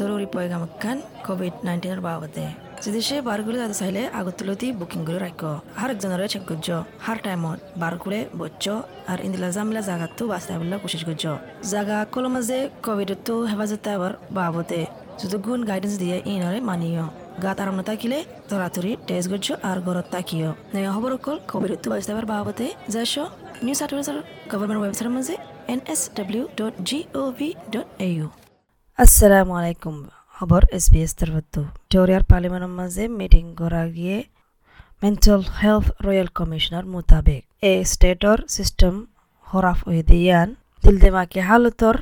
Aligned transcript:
জরুরি 0.00 0.26
পয়গাম 0.34 0.62
খান 0.82 0.98
কোভিড 1.26 1.54
নাইন্টিনের 1.66 2.00
বাবদে 2.06 2.46
যদি 2.84 3.00
সে 3.08 3.16
বারগুলো 3.28 3.56
যাতে 3.62 3.76
চাইলে 3.80 4.02
আগতুলতি 4.20 4.66
বুকিং 4.78 5.00
করে 5.06 5.18
রাখ 5.18 5.42
আর 5.80 5.88
একজনের 5.94 6.20
চেক 6.32 6.42
করছ 6.48 6.68
হার 7.04 7.18
টাইমত 7.24 7.58
বার 7.80 7.94
করে 8.02 8.18
বচ্চ 8.40 8.64
আর 9.10 9.18
ইন্দিলা 9.26 9.48
জামিলা 9.56 9.82
জাগাতো 9.88 10.22
বাস্তা 10.32 10.52
বলে 10.60 10.76
কোশিশ 10.84 11.02
করছ 11.08 11.24
জাগা 11.72 11.98
কল 12.14 12.24
মাঝে 12.34 12.58
কোভিড 12.86 13.10
তো 13.26 13.34
হেফাজত 13.50 13.86
আবার 13.96 14.12
বাবদে 14.36 14.80
যদি 15.20 15.36
গুণ 15.46 15.60
গাইডেন্স 15.68 15.94
দিয়ে 16.02 16.16
ইনরে 16.32 16.58
মানিও। 16.68 17.06
গাত 17.44 17.58
আরাম 17.62 17.78
থাকিলে 17.90 18.18
তরাতরি 18.50 18.90
টেস্ট 19.06 19.28
করছ 19.32 19.46
আর 19.68 19.78
ঘরত 19.86 20.06
তাকিও 20.14 20.50
নয়া 20.74 20.90
খবর 20.96 21.10
অকল 21.18 21.36
কোভিড 21.50 21.70
তো 21.82 21.88
বাস্তা 21.92 22.10
আবার 22.14 22.26
বাবদে 22.32 22.66
যাইছ 22.94 23.14
নিউ 23.64 23.74
সাউথ 23.78 23.90
ওয়েলসের 23.92 24.18
গভর্নমেন্ট 24.50 24.80
ওয়েবসাইটের 24.82 25.14
মাঝে 25.16 25.34
N 25.72 25.80
S 25.92 26.00
W 26.16 26.44
dot 26.58 26.74
G 26.88 26.98
O 27.14 27.22
V 27.38 27.48
dot 27.74 27.88
A 28.06 28.08
U 28.16 28.26
আসসালামু 29.04 29.52
আলাইকুম। 29.60 29.96
খবর 30.36 30.62
এস 30.76 30.84
বি 30.92 31.00
এস 31.06 31.12
তরফতো 31.18 31.60
ভিক্টোরিয়ার 31.74 32.24
পার্লিমেন্টের 32.30 32.74
মাঝে 32.78 33.04
মিটিং 33.18 33.44
করা 33.60 33.82
গিয়ে 33.96 34.16
মেন্টাল 35.02 35.42
হেলথ 35.60 35.86
রয়্যাল 36.06 36.28
কমিশনার 36.38 36.84
মোতাবেক 36.94 37.42
এ 37.70 37.72
স্টেটর 37.92 38.38
সিস্টেম 38.56 38.94
হরাফ 39.46 39.78
হয়ে 39.86 40.02
দিয়ান 40.10 40.48
দিলদেমাকে 40.82 41.40
হালতর, 41.48 41.96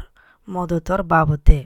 মদতর 0.48 1.01
বাবতে। 1.12 1.59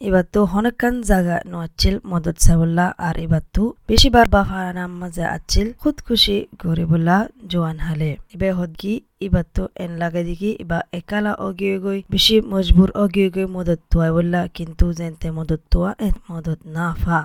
ಇವತ್ತು 0.00 0.40
ಹೊನಕನ್ 0.52 0.98
ಜಾಗ 1.10 1.28
ನು 1.50 1.58
ಅಚ್ಚಿಲ್ 1.66 1.96
ಮೊದತ್ 2.12 2.40
ಸವುಲ್ಲ 2.46 2.80
ಆರ್ 3.06 3.18
ಇವತ್ತು 3.24 3.62
ಬಿಶಿ 3.90 4.08
ಬಾರ್ಬಾ 4.14 4.40
ಹಾನ 4.50 4.80
ಮಜ 5.02 5.18
ಅಚ್ಚಿಲ್ 5.36 5.70
ಖುದ್ 5.82 6.02
ಖುಷಿ 6.08 6.36
ಗೋರಿಬುಲ್ಲ 6.62 7.08
ಜುವಾನ್ 7.52 7.80
ಹಲೆ 7.86 8.10
ಇಬೆ 8.34 8.50
ಹೊದ್ಗಿ 8.58 8.94
ಇವತ್ತು 9.26 9.62
ಏನ್ 9.84 9.94
ಲಗದಿಗಿ 10.02 10.50
ಇಬ 10.64 10.72
ಎಕಾಲ 10.98 11.32
ಒಗಿಯುಗೊಯ್ 11.46 12.02
ಬಿಶಿ 12.14 12.36
ಮಜ್ಬೂರ್ 12.52 12.92
ಒಗಿಯುಗೊಯ್ 13.04 13.48
ಮೊದತ್ 13.56 13.84
ತುವಲ್ಲ 13.94 14.36
ಕಿಂತು 14.58 14.88
ಜೆಂತೆ 15.00 15.30
ಮೊದತ್ 15.38 15.66
ತುವ 15.74 15.94
ಎನ್ 16.08 16.20
ಮೊದತ್ 16.34 16.66
ನಾಫಾ 16.76 17.20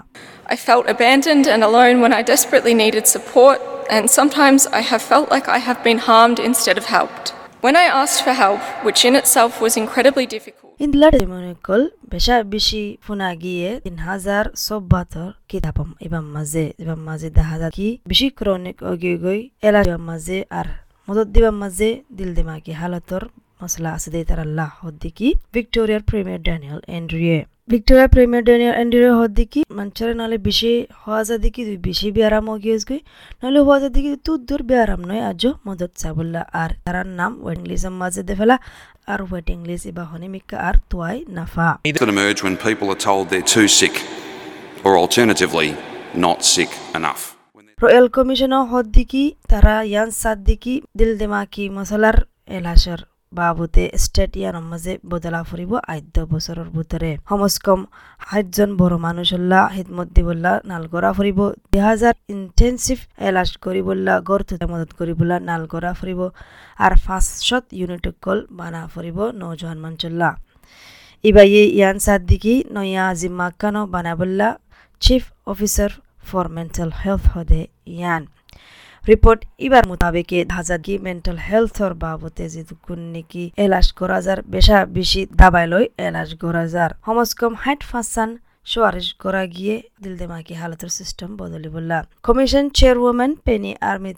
I 0.55 0.59
felt 0.67 0.87
abandoned 0.95 1.47
and 1.55 1.63
alone 1.69 1.99
when 2.05 2.15
I 2.19 2.23
desperately 2.33 2.75
needed 2.83 3.05
support 3.15 3.59
and 3.97 4.05
sometimes 4.19 4.61
I 4.79 4.83
have 4.91 5.05
felt 5.11 5.29
like 5.35 5.49
I 5.57 5.61
have 5.67 5.81
been 5.89 6.01
harmed 6.09 6.41
instead 6.51 6.79
of 6.83 6.87
helped. 6.97 7.27
When 7.63 7.75
I 7.75 7.87
asked 8.01 8.21
for 8.23 8.35
help, 8.35 8.63
which 8.87 9.03
in 9.05 9.15
itself 9.15 9.53
was 9.61 9.75
incredibly 9.77 10.27
difficult 10.27 10.60
ইন্দলা 10.85 11.07
ডেমনিকল 11.15 11.81
বেশা 12.11 12.35
বেশি 12.53 12.83
ফোনা 13.05 13.29
গিয়ে 13.43 13.69
তিন 13.85 13.97
হাজার 14.07 14.45
সব্বাতর 14.67 15.29
কিতাবম 15.49 15.89
ইবাম 16.07 16.25
মাঝে 16.35 16.65
ইবাম 16.83 17.01
মাঝে 17.09 17.27
দেখা 17.37 17.55
যায় 17.61 17.71
কি 17.77 17.87
বেশি 18.09 18.27
ক্রনিক 18.37 18.77
অগিয়ে 18.91 19.15
গই 19.23 19.39
এলা 19.67 19.81
মাঝে 20.09 20.37
আর 20.59 20.67
মদত 21.07 21.27
দিবাম 21.35 21.55
মাঝে 21.63 21.89
দিল 22.17 22.29
দিমাগি 22.37 22.73
হালতর 22.81 23.23
মশলা 23.61 23.89
আছে 23.97 24.09
দে 24.13 24.19
তার 24.29 24.39
আল্লাহ। 24.45 24.69
হদ্দিকি 24.83 25.27
ভিক্টোরিয়ার 25.55 26.03
premier 26.09 26.41
Daniel 26.47 26.79
Andrews. 26.97 27.37
Victoria 27.71 28.07
premier 28.15 28.43
Daniel 28.47 28.75
Andrews 28.81 29.13
হদ্দিকি 29.21 29.61
মঞ্চরে 29.77 30.13
নালে 30.21 30.37
বেশি 30.47 30.71
হওয়া 31.01 31.21
যা 31.27 31.35
দেখি 31.45 31.61
তুই 31.67 31.77
বেশি 31.87 32.07
বেয়ারাম 32.15 32.47
গিয়েছ 32.63 32.81
গই। 32.89 32.99
নাহলে 33.39 33.59
হওয়া 33.65 33.77
যা 33.83 33.89
দেখি 33.95 34.09
তুই 34.25 34.37
দূর 34.47 34.61
বেয়ারাম 34.69 35.01
নয় 35.09 35.21
আজ 35.29 35.43
মদত 35.67 35.91
চাবুল্লা 36.01 36.41
আর 36.61 36.71
তার 36.85 36.97
নাম 37.19 37.31
ওয়েটিং 37.45 37.93
মাঝে 38.01 38.21
দে 38.27 38.33
ফেলা 38.39 38.55
আর 39.11 39.19
ওয়েটিং 39.29 39.57
লিস্ট 39.69 39.85
ইবা 39.91 40.03
হনিমিকা 40.11 40.57
আর 40.67 40.75
তোয়াই 40.91 41.17
নাফা। 41.37 41.67
That 41.97 42.11
emerge 42.15 42.39
when 42.45 42.55
people 42.67 42.87
are 42.93 43.01
told 43.07 43.23
they're 43.31 43.51
too 43.55 43.67
sick, 43.79 43.95
or 44.85 44.93
alternatively, 45.03 45.69
not 46.25 46.39
sick 46.53 46.71
enough. 46.99 47.21
Royal 47.83 48.07
commissioner 48.17 48.63
হদ্দিকি 48.71 49.23
তারা 49.51 49.75
ইয়ান 49.91 50.09
সাদ 50.09 50.17
সাদ্দিকি 50.21 50.73
দিল 50.97 51.11
দেমাকি 51.21 51.63
মশলার 51.77 52.17
এলাসর। 52.57 52.99
বাবুতে 53.37 53.83
স্টেট 54.03 54.31
ইয়ানৰ 54.41 54.65
মাঝে 54.71 54.93
বদলা 55.11 55.41
ফুৰিব 55.49 55.71
আদ্য 55.93 56.15
বছৰৰ 56.31 56.67
ভিতৰে 56.75 57.11
কমস 57.29 57.55
কম 57.65 57.79
সাতজন 58.29 58.69
বড় 58.79 58.95
মানুহল্লা 59.05 59.59
হিদমত 59.75 60.07
দিবল্লা 60.15 60.53
নালগৰা 60.71 61.09
ফুৰিব। 61.17 61.39
দুহাজাৰ 61.73 62.15
ইন্টেনচিভ 62.35 62.99
এলাজ 63.29 63.49
কৰিবল্লা 63.65 64.15
গড় 64.29 64.43
মদত 64.71 64.91
কৰিবল্লা 64.99 65.37
নালগৰা 65.49 65.91
ফুৰিব। 65.99 66.19
আৰু 66.85 66.95
ফাৰ্ষ্টত 67.05 67.65
ইউনিট 67.79 68.05
কল 68.23 68.39
বানা 68.59 68.81
ফুৰিব 68.93 69.17
নজৱান 69.41 69.77
মানচল্লা 69.83 70.29
ইবাইয়ে 71.29 71.63
ইয়ান 71.77 71.97
সাদ্দিকি 72.05 72.53
নয়া 72.75 73.05
জিম্মাকানো 73.19 73.81
বানাবল্লা 73.93 74.49
chief 75.01 75.23
officer 75.51 75.91
for 76.27 76.45
mental 76.55 76.89
health 77.01 77.23
হদে 77.33 77.61
ইয়ান। 77.95 78.23
রিপোর্ট 79.03 79.41
ইবার 79.59 79.83
মোতাবেকে 79.87 80.39
হাজারকি 80.57 80.93
মেন্টাল 80.97 81.37
হেলথর 81.47 81.91
বাবতে 82.03 82.43
যেটুকুন 82.53 82.99
নেকি 83.13 83.43
এলাজ 83.57 83.87
করা 83.91 84.17
যার 84.21 84.39
বেশা 84.45 84.77
বেশি 84.97 85.21
দাবাই 85.35 85.65
লই 85.67 85.85
এলাজ 86.07 86.29
করা 86.41 86.63
যার 86.73 86.91
কমস 87.05 87.31
কম 87.39 87.53
হাইট 87.63 87.81
ফাঁসান 87.83 88.29
সোয়ারিশ 88.65 89.09
করা 89.13 89.43
গিয়ে 89.55 89.75
দিল 90.03 90.13
দেমাকি 90.17 90.53
হালতের 90.53 90.91
সিস্টেম 90.97 91.29
বদলি 91.37 91.69
বললা। 91.75 91.97
কমিশন 92.23 92.65
চেয়ারওম্যান 92.69 93.31
পেনি 93.45 93.71
আর্মি 93.81 94.11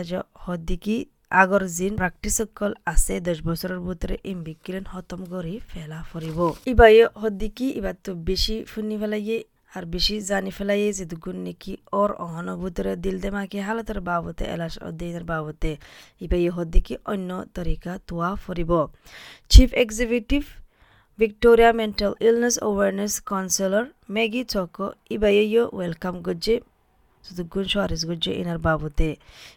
হদ্দিকি 0.46 0.98
আগৰ 1.42 1.64
জিন 1.78 1.94
প্ৰেক্টিচ 1.98 2.36
অকল 2.42 2.72
আছে 2.86 3.16
দহ 3.20 3.38
বছৰৰ 3.48 3.80
ভিতৰে 3.88 4.16
ইম 4.32 4.40
বিকিলেন 4.44 4.84
খতম 4.92 5.22
কৰি 5.34 5.54
ফেলা 5.70 6.00
ফুৰিব 6.10 6.40
ইবাই 6.68 6.96
হদ্দিকি 7.22 7.68
শুনি 7.74 7.86
পেলাইয়ে 7.88 8.20
বেশি 8.30 8.56
জানি 8.76 8.96
ফেলাইয়ে 9.02 9.38
যে 10.93 11.05
দুগুণ 11.05 11.37
নাকি 11.47 11.73
ওর 11.93 12.11
অহনুভূতরে 12.19 12.93
দিল 12.97 13.17
দেমাকি 13.21 13.59
হালতের 13.59 14.01
বাবতে 14.01 14.45
এলাস 14.47 14.75
অধ্যয়নের 14.83 15.25
বাবতে 15.25 15.71
ইবাই 16.21 16.49
হদ্দিকি 16.57 16.95
অন্য 17.05 17.31
তরিকা 17.55 17.93
তোয়া 18.09 18.31
ফুরিব 18.35 18.73
chief 19.51 19.71
executive 19.75 20.43
Victoria 21.19 21.71
mental 21.73 22.13
illness 22.21 22.57
awareness 22.59 23.15
councillor 23.31 23.85
Maggie 24.09 24.43
Toko 24.45 24.87
ইবাইও 25.11 25.65
welcome 25.69 26.15
গজ্জে 26.27 26.57
দুগুণ 27.25 27.65
সোয়ারেজ 27.73 28.03
গজ্জে 28.09 28.33
ইনার 28.41 28.59
বাবতে 28.59 29.09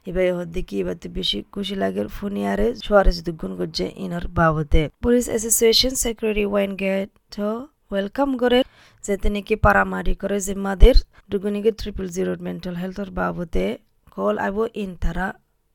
ইবাই 0.07 0.27
হদ্দিকি 0.37 0.75
এবার 0.81 0.97
বেশি 1.09 1.37
খুশি 1.53 1.75
লাগে 1.75 2.03
ফুনিয়ারে 2.17 2.67
সোয়ারেজ 2.85 3.17
দুগুণ 3.27 3.51
গজ্জে 3.59 3.87
inner 3.97 4.25
বাবতে 4.37 4.81
police 5.03 5.25
association 5.31 5.93
secretary 6.03 6.45
Wayne 6.47 6.71
Gatt 6.81 7.09
welcome 7.91 8.29
করে 8.37 8.59
যেতে 9.06 9.28
নাকি 9.34 9.54
পারামারি 9.64 10.14
করে 10.22 10.38
জিম্মাদের 10.46 10.96
দুগুনিকে 11.30 11.70
ট্রিপল 11.80 12.06
জিরো 12.16 12.32
মেন্টাল 12.46 12.74
হেলথর 12.82 13.08
বাবতে 13.18 13.64
কল 14.14 14.36
আইব 14.46 14.58
ইন 14.82 14.90
তারা 15.02 15.26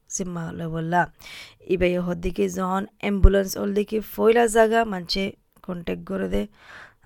জিম্মা 0.09 0.43
লবল্লা 0.59 1.01
ইবাই 1.73 1.93
হদ্দিকে 2.07 2.45
যখন 2.57 2.83
অ্যাম্বুলেন্স 3.01 3.51
ওল 3.61 3.71
দিকে 3.77 3.97
ফয়লা 4.13 4.43
জায়গা 4.55 4.79
মানছে 4.91 5.23
কন্ট্যাক্ট 5.65 6.03
করে 6.09 6.27
দে। 6.33 6.43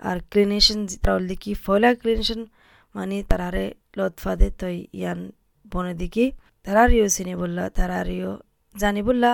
আর 0.10 0.18
ক্লিনিশন 0.32 0.80
ওল 1.16 1.24
দিকে 1.32 1.52
ফয়লা 1.66 1.90
ক্লিনিশন 2.02 2.42
মানে 2.96 3.18
তারারে 3.30 3.66
লতফা 3.98 4.32
দে 4.40 4.48
তই 4.60 4.78
ইয়ান 5.00 5.20
বনে 5.72 5.94
দিকে। 6.02 6.26
তারারিও 6.66 7.08
চিনি 7.16 7.34
বললা, 7.42 7.64
তারারিও 7.78 8.32
জানি 8.76 9.02
বললা। 9.10 9.32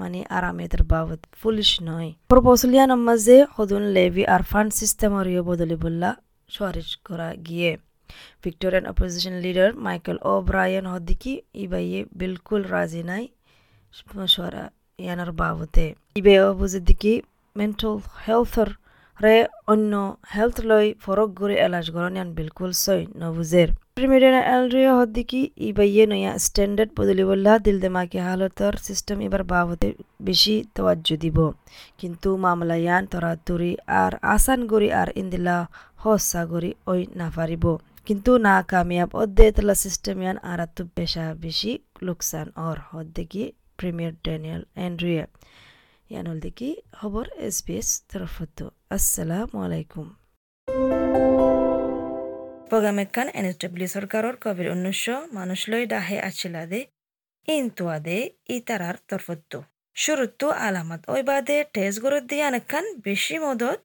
মানে 0.00 0.18
আরামেদের 0.38 0.82
বাবদ 0.92 1.20
পুলিশ 1.42 1.70
নয়। 1.88 2.10
প্রপোজলিয়া 2.32 2.84
নামাজে 2.92 3.36
সদুন 3.54 3.84
লেভি 3.96 4.22
আর 4.34 4.42
ফান্ড 4.50 4.70
বদলি 5.48 5.76
বললা 5.84 6.10
সুয়ারিশ 6.48 6.90
করা 7.06 7.28
গিয়ে। 7.46 7.70
Victorian 8.44 8.84
opposition 8.92 9.34
leader 9.44 9.70
Michael 9.86 10.16
O'Brien 10.48 10.84
হদ্দিকি 10.92 11.32
ইবাইয়ে 11.64 12.00
বিলকুল 12.20 12.62
রাজি 12.74 13.02
নাই 13.10 13.24
সরা 14.34 14.64
ইয়ানার 14.98 15.30
বাবতে 15.40 15.86
ইবে 16.18 16.34
বুঝে 16.60 16.80
দিকি 16.88 17.12
মেন্টাল 17.56 17.94
হেলথর 18.24 18.68
রে 19.20 19.36
অন্য 19.72 19.92
হেলথ 20.34 20.56
লই 20.70 20.86
ফরক 21.02 21.30
করে 21.38 21.54
এলাজ 21.66 21.86
গরনিয়ান 21.96 22.28
বিলকুল 22.38 22.70
সই 22.84 23.02
নবুজের। 23.20 23.68
হদ্দিকি 24.00 25.40
ইবাইয়ে 25.68 26.04
নয়া 26.06 26.32
স্ট্যান্ডার্ড 26.38 26.90
বদলি 26.98 27.24
বললা 27.30 27.52
দিল 27.58 27.76
দেমাকি 27.84 28.18
হালতর 28.26 28.74
সিস্টেম 28.86 29.18
এবার 29.26 29.42
বাবতে 29.44 29.88
বেশি 30.20 30.54
তওয়াজ্জু 30.74 31.14
দিব 31.16 31.38
কিন্তু 32.00 32.28
মামলা 32.36 32.76
ইয়ান 32.76 33.02
তরাতুরি 33.12 33.72
আর 34.00 34.12
আসান 34.34 34.60
গরি 34.66 34.88
আর 34.92 35.08
ইন্দিলা 35.20 35.56
হসা 35.98 36.42
গরি 36.44 36.70
ওই 36.86 37.00
না 37.20 37.28
পারিব 37.36 37.64
কিন্তু 38.06 38.30
না 38.38 38.56
কামিয়াব 38.70 39.10
অদ্দে 39.14 39.46
তলা 39.56 39.76
সিস্টেম 39.84 40.16
ইয়ান 40.22 40.36
আর 40.50 40.60
তো 40.76 40.82
পেশা 40.96 41.24
বেশি 41.44 41.72
লোকসান 42.02 42.46
অর 42.66 42.76
হদ্দিকি 42.90 43.44
প্রিমিয়ার 43.78 44.14
ড্যানিয়েল 44.24 44.62
এন্ড্রিয়া 44.78 45.24
ইয়ানুল 46.10 46.38
দিকি 46.44 46.68
খবর 46.96 47.24
এস 47.46 47.56
বি 47.66 47.74
এস 47.80 47.88
তরফতো 48.10 48.64
আসসালামু 48.90 49.56
আলাইকুম 49.66 50.06
এস 52.70 53.56
ডব্লিউ 53.62 53.88
সরকারর 53.96 54.34
কোভিড 54.44 54.68
উনিশশো 54.74 55.16
মানুষ 55.36 55.60
লই 55.70 55.84
ডাহে 55.92 56.16
আছিলাদে 56.28 56.80
ইনতুয়াদে 57.48 58.18
ইতারার 58.56 58.96
তরফতো 59.08 59.58
শুরুত্তু 59.96 60.46
আলামত। 60.66 61.00
ওই 61.14 61.22
বাদে 61.30 61.56
টেস 61.74 61.94
গরত 62.04 62.24
দিয়ে 62.30 62.44
আনেকান 62.48 62.84
বেশি 63.06 63.36
মদত 63.44 63.78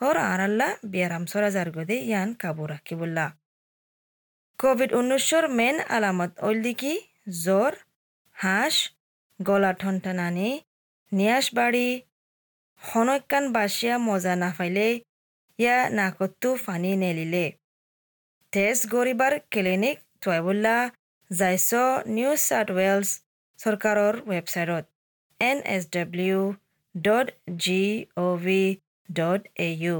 হর 0.00 0.16
আর 0.32 0.40
আল্লাহ 0.48 0.70
বিয়ারাম 0.92 1.24
সরা 1.30 1.50
গদে 1.76 1.96
ইয়ান 2.10 2.30
কাবু 2.42 2.64
রাখিবুল্লা 2.72 3.26
কোভিড 4.58 4.90
উনিশশোর 5.00 5.44
মেন 5.58 5.76
আলামত 5.96 6.32
ওইল 6.46 6.58
দিকি 6.66 6.94
জ্বর 7.44 7.72
হাঁস, 8.36 8.76
গলা 9.40 9.72
ঠনটানানি 9.80 10.50
নিয়াস 11.12 11.46
বাড়ি, 11.56 11.88
হনকান 12.82 13.44
বাসিয়া 13.54 13.96
মজা 14.08 14.34
না 14.42 14.50
পাইলে 14.58 14.86
ইয়া 15.58 15.76
নাকতো 15.96 16.50
ফানি 16.64 16.90
নেলিলে। 17.02 17.46
টেষ্ট 18.52 18.88
গৰিবাৰ 18.90 19.34
ক্লিনিক 19.52 19.98
থুৱাইবোলা 20.22 20.76
যাইছ 21.30 21.80
নিউ 22.10 22.30
চাউথ 22.40 22.70
ৱেলছ 22.76 23.08
চৰকাৰৰ 23.58 24.20
ৱেবছাইটত 24.26 24.84
N 25.40 25.60
S 25.72 25.82
W 25.92 26.38
dot 26.94 27.32
G 27.64 27.80
O' 28.18 28.30
V 28.40 28.60
dot 29.08 29.50
A 29.60 29.68
U 29.78 29.98